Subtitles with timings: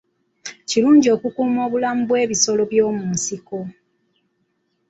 [0.69, 3.59] Kirungi okukuuma obulamu bw'ebisolo by'omu nsiko.